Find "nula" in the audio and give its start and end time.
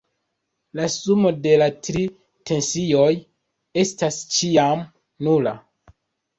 5.31-5.59